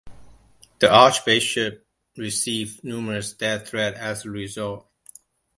[0.79, 1.85] The Archbishop
[2.17, 4.89] received numerous death threats as a result.